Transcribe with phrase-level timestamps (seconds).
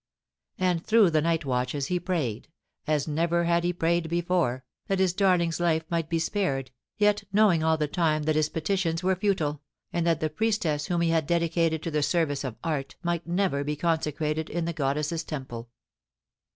[0.57, 2.47] And through the night watches he prayed,
[2.87, 7.63] as never had he prayed before, that his darling's life might be spared, yet knowing
[7.63, 9.61] all the time that his petitions were futile,
[9.93, 13.63] and that the priestess whom he had dedicated Co the service of Art might never
[13.63, 15.69] be consecrated in the goddess's temple.